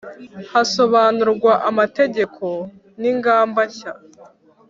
hasobanurwa 0.51 1.51
amategeko 1.69 2.45
n 2.99 3.01
ingamba 3.11 3.61
nshya 3.69 3.91